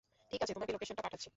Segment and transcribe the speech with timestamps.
[0.31, 1.29] ঠিক আছে, তোমাকে লোকেশনটা পাঠাচ্ছি।